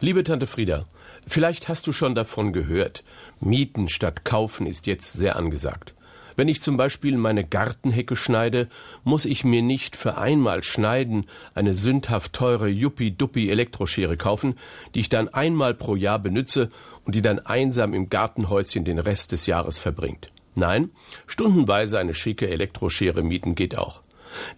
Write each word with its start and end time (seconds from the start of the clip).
Liebe 0.00 0.24
Tante 0.24 0.46
Frieda, 0.46 0.86
vielleicht 1.26 1.68
hast 1.68 1.86
du 1.86 1.92
schon 1.92 2.14
davon 2.14 2.52
gehört. 2.52 3.04
Mieten 3.40 3.88
statt 3.88 4.24
kaufen 4.24 4.66
ist 4.66 4.86
jetzt 4.86 5.12
sehr 5.12 5.36
angesagt. 5.36 5.94
Wenn 6.36 6.48
ich 6.48 6.62
zum 6.62 6.76
Beispiel 6.76 7.16
meine 7.16 7.44
Gartenhecke 7.44 8.16
schneide, 8.16 8.68
muss 9.04 9.24
ich 9.24 9.44
mir 9.44 9.62
nicht 9.62 9.94
für 9.94 10.18
einmal 10.18 10.62
schneiden 10.62 11.26
eine 11.54 11.74
sündhaft 11.74 12.32
teure 12.32 12.68
Yuppie-Duppi-Elektroschere 12.68 14.16
kaufen, 14.16 14.56
die 14.94 15.00
ich 15.00 15.08
dann 15.08 15.28
einmal 15.28 15.74
pro 15.74 15.94
Jahr 15.94 16.18
benütze 16.18 16.70
und 17.04 17.14
die 17.14 17.22
dann 17.22 17.38
einsam 17.38 17.94
im 17.94 18.08
Gartenhäuschen 18.08 18.84
den 18.84 18.98
Rest 18.98 19.32
des 19.32 19.46
Jahres 19.46 19.78
verbringt. 19.78 20.32
Nein, 20.56 20.90
stundenweise 21.26 21.98
eine 21.98 22.14
schicke 22.14 22.48
Elektroschere 22.48 23.22
mieten 23.22 23.54
geht 23.54 23.76
auch. 23.76 24.02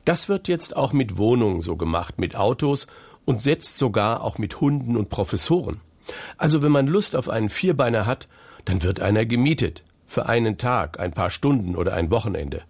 Das 0.05 0.29
wird 0.29 0.49
jetzt 0.49 0.77
auch 0.77 0.95
mit 0.95 1.19
Wohnungen 1.19 1.61
so 1.61 1.77
gemacht, 1.77 2.19
mit 2.19 2.37
Autos 2.37 2.87
und 3.27 3.43
setzt 3.43 3.77
sogar 3.77 4.23
auch 4.25 4.39
mit 4.39 4.63
Hunden 4.63 4.97
und 4.97 5.11
Professoren. 5.11 5.83
Also 6.39 6.63
wenn 6.63 6.73
man 6.73 6.87
Lust 6.87 7.15
auf 7.15 7.29
einen 7.29 7.51
Vierbeiner 7.51 8.07
hat, 8.07 8.29
dann 8.65 8.83
wird 8.83 9.01
einer 9.01 9.27
gemietet. 9.27 9.83
Für 10.07 10.27
einen 10.27 10.57
Tag, 10.57 11.01
ein 11.01 11.13
paar 11.13 11.31
Stunden 11.31 11.75
oder 11.77 11.93
ein 11.95 12.11
Wochenende. 12.11 12.63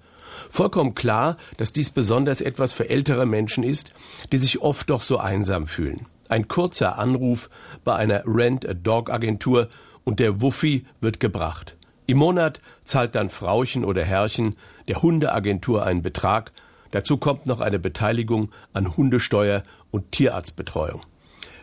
Vollkommen 0.49 0.95
klar, 0.95 1.37
dass 1.59 1.73
dies 1.73 1.91
besonders 1.91 2.41
etwas 2.41 2.73
für 2.73 2.89
ältere 2.89 3.27
Menschen 3.27 3.63
ist, 3.63 3.93
die 4.33 4.39
sich 4.39 4.63
oft 4.63 4.89
doch 4.91 5.03
so 5.03 5.19
einsam 5.19 5.67
fühlen. 5.67 6.07
Ein 6.29 6.49
kurzer 6.49 6.99
Anruf 6.99 7.51
bei 7.85 7.95
einer 7.95 8.23
Rent-a-Dog-Agentur 8.27 9.69
und 10.05 10.19
der 10.19 10.41
Wuffi 10.41 10.87
wird 11.01 11.21
gebracht. 11.21 11.77
Im 12.07 12.19
Monat 12.19 12.61
zahlt 12.85 13.15
dann 13.15 13.31
Frauchen 13.31 13.85
oder 13.85 14.05
Herrchen 14.05 14.57
der 14.89 15.03
Hundeagentur 15.03 15.85
einen 15.85 16.03
Betrag 16.03 16.53
Dazu 16.97 17.19
kommt 17.19 17.45
noch 17.45 17.61
eine 17.61 17.79
Beteiligung 17.79 18.49
an 18.73 18.97
Hundesteuer 18.97 19.65
und 19.91 20.13
Tierarztbetreuung. 20.13 21.03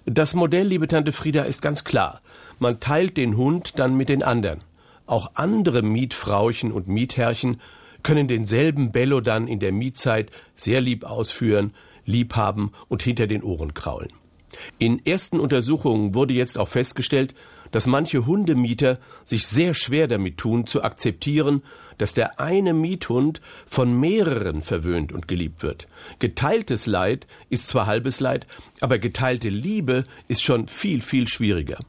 Das 0.06 0.36
Modell, 0.36 0.68
liebe 0.68 0.88
Tante 0.88 1.12
Frieda, 1.12 1.42
ist 1.42 1.64
ganz 1.64 1.84
klar. 1.84 2.22
Man 2.60 2.80
teilt 2.80 3.18
den 3.18 3.36
Hund 3.36 3.80
dann 3.80 3.98
mit 3.98 4.10
den 4.10 4.22
anderen. 4.22 4.64
Auch 5.08 5.32
andere 5.34 5.82
Mietfrauchen 5.82 6.72
und 6.72 6.88
Mietherrchen 6.88 7.60
können 8.04 8.28
denselben 8.28 8.92
Bello 8.92 9.22
dann 9.22 9.48
in 9.48 9.60
der 9.60 9.72
Mietzeit 9.72 10.30
sehr 10.54 10.82
lieb 10.82 11.04
ausführen, 11.04 11.74
lieb 12.06 12.36
haben 12.36 12.72
und 12.88 13.02
hinter 13.02 13.26
den 13.26 13.42
Ohren 13.42 13.74
kraulen. 13.74 14.14
In 14.78 15.04
ersten 15.04 15.40
Untersuchungen 15.40 16.14
wurde 16.14 16.36
jetzt 16.36 16.60
auch 16.60 16.68
festgestellt, 16.68 17.34
dass 17.74 17.88
manche 17.88 18.26
Hundemieter 18.26 19.00
sich 19.26 19.48
sehr 19.48 19.74
schwer 19.74 20.08
damit 20.08 20.38
tun, 20.38 20.66
zu 20.66 20.84
akzeptieren, 20.84 21.64
dass 21.98 22.14
der 22.14 22.40
eine 22.40 22.74
Miethund 22.74 23.42
von 23.66 24.00
mehreren 24.00 24.62
verwöhnt 24.62 25.12
und 25.12 25.28
geliebt 25.28 25.64
wird. 25.64 25.88
Geteiltes 26.20 26.86
Leid 26.86 27.28
ist 27.50 27.68
zwar 27.68 27.88
halbes 27.88 28.20
Leid, 28.20 28.48
aber 28.80 29.00
geteilte 29.00 29.50
Liebe 29.50 30.04
ist 30.28 30.44
schon 30.44 30.68
viel, 30.68 31.02
viel 31.02 31.28
schwieriger. 31.28 31.80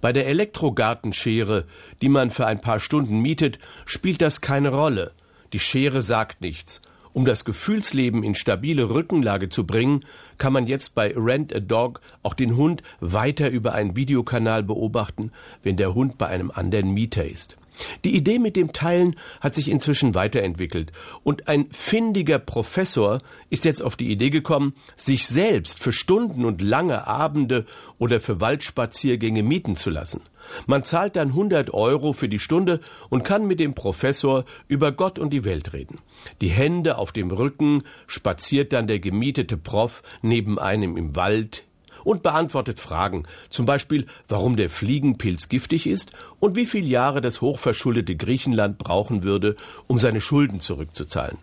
Bei 0.00 0.12
der 0.12 0.26
Elektrogartenschere, 0.26 1.66
die 2.02 2.08
man 2.08 2.30
für 2.30 2.46
ein 2.46 2.60
paar 2.60 2.80
Stunden 2.80 3.20
mietet, 3.20 3.60
spielt 3.86 4.20
das 4.20 4.40
keine 4.40 4.70
Rolle. 4.70 5.12
Die 5.52 5.60
Schere 5.60 6.02
sagt 6.02 6.40
nichts 6.40 6.82
um 7.12 7.24
das 7.24 7.44
Gefühlsleben 7.44 8.22
in 8.22 8.34
stabile 8.34 8.90
Rückenlage 8.90 9.48
zu 9.48 9.66
bringen, 9.66 10.04
kann 10.38 10.52
man 10.52 10.66
jetzt 10.66 10.94
bei 10.94 11.12
Rent 11.16 11.54
a 11.54 11.60
Dog 11.60 12.00
auch 12.22 12.34
den 12.34 12.56
Hund 12.56 12.82
weiter 13.00 13.50
über 13.50 13.74
einen 13.74 13.96
Videokanal 13.96 14.62
beobachten, 14.62 15.32
wenn 15.62 15.76
der 15.76 15.94
Hund 15.94 16.18
bei 16.18 16.26
einem 16.26 16.50
anderen 16.50 16.90
Mieter 16.90 17.24
ist. 17.24 17.56
Die 18.04 18.14
Idee 18.14 18.38
mit 18.38 18.56
dem 18.56 18.72
Teilen 18.72 19.16
hat 19.40 19.54
sich 19.54 19.70
inzwischen 19.70 20.14
weiterentwickelt 20.14 20.92
und 21.22 21.48
ein 21.48 21.66
findiger 21.70 22.38
Professor 22.38 23.20
ist 23.50 23.64
jetzt 23.64 23.82
auf 23.82 23.96
die 23.96 24.10
Idee 24.10 24.30
gekommen, 24.30 24.74
sich 24.96 25.26
selbst 25.26 25.78
für 25.78 25.92
Stunden 25.92 26.44
und 26.44 26.62
lange 26.62 27.06
Abende 27.06 27.66
oder 27.98 28.20
für 28.20 28.40
Waldspaziergänge 28.40 29.42
mieten 29.42 29.76
zu 29.76 29.90
lassen. 29.90 30.22
Man 30.66 30.84
zahlt 30.84 31.16
dann 31.16 31.28
100 31.28 31.72
Euro 31.72 32.12
für 32.12 32.28
die 32.28 32.38
Stunde 32.38 32.80
und 33.10 33.24
kann 33.24 33.46
mit 33.46 33.60
dem 33.60 33.74
Professor 33.74 34.44
über 34.68 34.92
Gott 34.92 35.18
und 35.18 35.30
die 35.30 35.44
Welt 35.44 35.72
reden. 35.72 36.00
Die 36.40 36.50
Hände 36.50 36.98
auf 36.98 37.12
dem 37.12 37.30
Rücken 37.30 37.84
spaziert 38.06 38.72
dann 38.72 38.86
der 38.86 38.98
gemietete 38.98 39.56
Prof 39.56 40.02
neben 40.20 40.58
einem 40.58 40.96
im 40.96 41.16
Wald, 41.16 41.64
und 42.04 42.22
beantwortet 42.22 42.78
Fragen, 42.78 43.24
zum 43.50 43.66
Beispiel, 43.66 44.06
warum 44.28 44.56
der 44.56 44.68
Fliegenpilz 44.68 45.48
giftig 45.48 45.86
ist 45.86 46.12
und 46.40 46.56
wie 46.56 46.66
viele 46.66 46.88
Jahre 46.88 47.20
das 47.20 47.40
hochverschuldete 47.40 48.16
Griechenland 48.16 48.78
brauchen 48.78 49.22
würde, 49.22 49.56
um 49.86 49.98
seine 49.98 50.20
Schulden 50.20 50.60
zurückzuzahlen. 50.60 51.38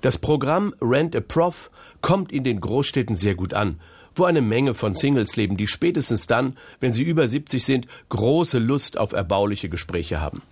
Das 0.00 0.18
Programm 0.18 0.74
Rent 0.80 1.14
a 1.14 1.20
Prof 1.20 1.70
kommt 2.00 2.32
in 2.32 2.44
den 2.44 2.60
Großstädten 2.60 3.16
sehr 3.16 3.34
gut 3.34 3.54
an, 3.54 3.80
wo 4.14 4.24
eine 4.24 4.40
Menge 4.40 4.74
von 4.74 4.94
Singles 4.94 5.36
leben, 5.36 5.56
die 5.56 5.66
spätestens 5.66 6.26
dann, 6.26 6.56
wenn 6.80 6.92
sie 6.92 7.04
über 7.04 7.28
70 7.28 7.64
sind, 7.64 7.86
große 8.08 8.58
Lust 8.58 8.98
auf 8.98 9.12
erbauliche 9.12 9.68
Gespräche 9.68 10.20
haben. 10.20 10.42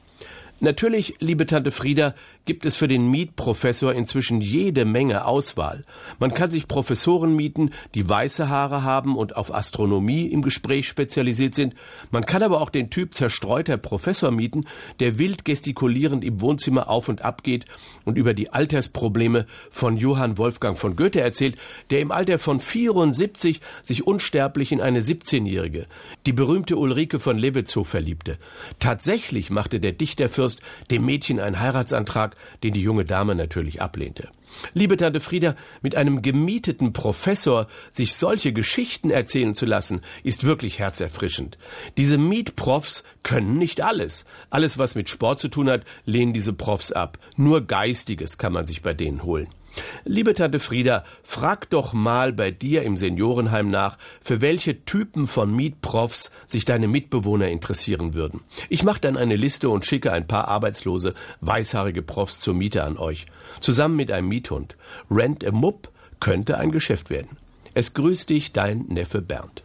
Natürlich, 0.61 1.15
liebe 1.21 1.47
Tante 1.47 1.71
Frieda, 1.71 2.15
gibt 2.45 2.65
es 2.65 2.75
für 2.75 2.89
den 2.89 3.09
Mietprofessor 3.09 3.93
inzwischen 3.93 4.41
jede 4.41 4.85
Menge 4.85 5.25
Auswahl. 5.25 5.85
Man 6.19 6.35
kann 6.35 6.51
sich 6.51 6.67
Professoren 6.67 7.37
mieten, 7.37 7.71
die 7.95 8.09
weiße 8.09 8.49
Haare 8.49 8.83
haben 8.83 9.17
und 9.17 9.37
auf 9.37 9.55
Astronomie 9.55 10.27
im 10.27 10.43
Gespräch 10.43 10.89
spezialisiert 10.89 11.55
sind. 11.55 11.75
Man 12.11 12.27
kann 12.27 12.43
aber 12.43 12.61
auch 12.61 12.71
den 12.71 12.91
Typ 12.91 13.15
zerstreuter 13.15 13.77
Professor 13.77 14.33
mieten, 14.33 14.65
der 14.99 15.19
wild 15.19 15.45
gestikulierend 15.45 16.25
im 16.25 16.41
Wohnzimmer 16.41 16.89
auf 16.89 17.09
und 17.09 17.23
ab 17.23 17.45
geht 17.45 17.67
und 18.05 18.19
über 18.19 18.35
die 18.35 18.51
Altersprobleme 18.51 19.47
von 19.71 19.97
Johann 19.97 20.39
Wolfgang 20.39 20.77
von 20.77 20.97
Goethe 20.97 21.21
erzählt, 21.21 21.57
der 21.91 22.01
im 22.01 22.11
Alter 22.11 22.41
von 22.41 22.59
74 22.59 23.61
sich 23.83 24.07
unsterblich 24.07 24.73
in 24.73 24.81
eine 24.81 25.03
17-Jährige, 25.03 25.87
die 26.27 26.33
berühmte 26.33 26.79
Ulrike 26.79 27.21
von 27.21 27.39
Levetzow, 27.39 27.87
verliebte. 27.87 28.39
Tatsächlich 28.79 29.51
machte 29.51 29.81
der 29.81 29.93
Dichterfürst 29.93 30.48
Fürst 30.49 30.63
dem 30.91 31.05
Mädchen 31.05 31.41
einen 31.41 31.61
Heiratsantrag, 31.61 32.35
den 32.63 32.73
die 32.73 32.81
junge 32.81 33.05
Dame 33.05 33.35
natürlich 33.35 33.83
ablehnte. 33.83 34.29
Liebe 34.75 34.97
Tante 34.97 35.21
Frieda, 35.21 35.55
mit 35.83 35.95
einem 35.95 36.23
gemieteten 36.23 36.93
Professor 36.93 37.67
sich 37.93 38.15
solche 38.15 38.53
Geschichten 38.53 39.11
erzählen 39.11 39.55
zu 39.55 39.67
lassen, 39.67 40.03
ist 40.23 40.45
wirklich 40.45 40.79
herzerfrischend. 40.79 41.59
Diese 41.97 42.19
Mietprofs 42.19 43.05
können 43.23 43.59
nicht 43.59 43.81
alles. 43.81 44.25
Alles, 44.51 44.79
was 44.79 44.95
mit 44.95 45.09
Sport 45.09 45.41
zu 45.41 45.49
tun 45.49 45.69
hat, 45.69 45.85
lehnen 46.05 46.33
diese 46.33 46.53
Profs 46.53 46.93
ab. 46.93 47.19
Nur 47.37 47.67
Geistiges 47.67 48.39
kann 48.39 48.53
man 48.53 48.67
sich 48.67 48.83
bei 48.83 48.95
denen 48.95 49.23
holen. 49.23 49.49
Liebe 50.05 50.35
Tante 50.35 50.61
Frieda, 50.61 51.05
frag 51.23 51.71
doch 51.71 51.93
mal 51.93 52.33
bei 52.33 52.51
dir 52.51 52.83
im 52.83 52.97
Seniorenheim 52.97 53.71
nach, 53.71 53.99
für 54.21 54.41
welche 54.41 54.85
Typen 54.85 55.27
von 55.27 55.55
Mietprofs 55.55 56.33
sich 56.47 56.65
deine 56.65 56.89
Mitbewohner 56.89 57.49
interessieren 57.49 58.15
würden. 58.15 58.41
Ich 58.69 58.83
mache 58.83 59.01
dann 59.01 59.17
eine 59.17 59.37
Liste 59.37 59.69
und 59.69 59.85
schicke 59.85 60.13
ein 60.13 60.27
paar 60.27 60.49
arbeitslose, 60.49 61.15
weißhaarige 61.41 62.03
Profs 62.03 62.41
zur 62.41 62.55
Miete 62.55 62.85
an 62.85 62.97
euch. 62.97 63.27
Zusammen 63.61 63.97
mit 63.97 64.11
einem 64.11 64.29
Miethund. 64.39 64.77
Rent 65.11 65.45
a 65.45 65.51
Mupp 65.51 65.91
könnte 66.21 66.59
ein 66.59 66.71
Geschäft 66.71 67.11
werden. 67.11 67.37
Es 67.75 67.95
grüßt 67.95 68.31
dich 68.31 68.53
dein 68.53 68.87
Neffe 68.89 69.21
Bernd. 69.21 69.63